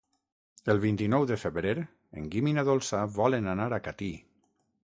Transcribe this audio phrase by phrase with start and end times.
[0.73, 1.75] El vint-i-nou de febrer
[2.21, 4.13] en Guim i na Dolça volen anar a Catí.